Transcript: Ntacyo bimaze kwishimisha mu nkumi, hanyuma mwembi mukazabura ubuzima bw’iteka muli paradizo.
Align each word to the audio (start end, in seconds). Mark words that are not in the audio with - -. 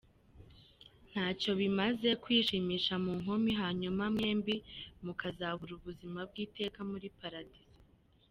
Ntacyo 1.09 1.51
bimaze 1.59 2.09
kwishimisha 2.23 2.93
mu 3.03 3.11
nkumi, 3.19 3.51
hanyuma 3.61 4.03
mwembi 4.15 4.55
mukazabura 5.05 5.71
ubuzima 5.79 6.19
bw’iteka 6.29 6.79
muli 6.89 7.07
paradizo. 7.19 7.75